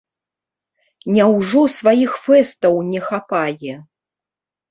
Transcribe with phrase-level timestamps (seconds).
[1.17, 3.75] Няўжо сваіх фэстаў не хапае?